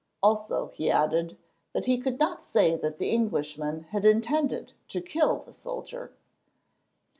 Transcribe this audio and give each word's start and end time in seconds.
Also, 0.23 0.71
he 0.73 0.89
added, 0.89 1.37
that 1.73 1.85
he 1.85 1.99
could 1.99 2.17
not 2.17 2.41
say 2.41 2.75
that 2.75 2.97
the 2.97 3.11
Englishman 3.11 3.83
had 3.91 4.03
intended 4.03 4.73
to 4.87 4.99
kill 4.99 5.37
the 5.37 5.53
soldier. 5.53 6.11